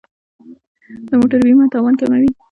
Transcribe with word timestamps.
د 1.07 1.09
موټر 1.19 1.39
بیمه 1.45 1.65
تاوان 1.73 1.93
کموي. 1.99 2.29